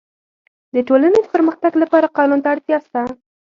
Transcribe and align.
د 0.73 0.75
ټولني 0.87 1.19
د 1.23 1.27
پرمختګ 1.33 1.73
لپاره 1.83 2.13
قانون 2.17 2.39
ته 2.43 2.47
اړتیا 2.53 2.77
سته. 2.85 3.01